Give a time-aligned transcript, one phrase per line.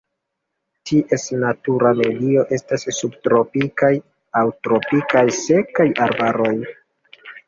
[0.91, 3.91] Ties natura medio estas subtropikaj
[4.41, 6.55] aŭ tropikaj sekaj arbaroj.